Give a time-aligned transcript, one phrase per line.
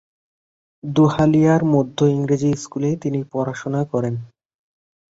[0.83, 4.15] দুহালিয়ার মধ্য ইংরেজি স্কুলে তিনি পড়াশোনা করেন।